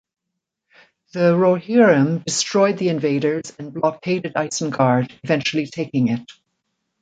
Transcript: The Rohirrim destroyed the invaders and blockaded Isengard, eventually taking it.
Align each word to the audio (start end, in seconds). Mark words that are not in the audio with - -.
The 1.13 1.35
Rohirrim 1.35 2.25
destroyed 2.25 2.79
the 2.79 2.89
invaders 2.89 3.53
and 3.59 3.71
blockaded 3.71 4.33
Isengard, 4.33 5.11
eventually 5.23 5.67
taking 5.67 6.07
it. 6.07 6.27